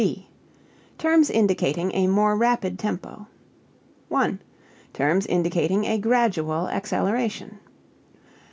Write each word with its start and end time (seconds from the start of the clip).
(b) 0.01 0.25
Terms 0.97 1.29
indicating 1.29 1.91
a 1.93 2.07
more 2.07 2.35
rapid 2.35 2.79
tempo. 2.79 3.27
1. 4.09 4.41
Terms 4.93 5.27
indicating 5.27 5.85
a 5.85 5.99
gradual 5.99 6.67
acceleration. 6.69 7.59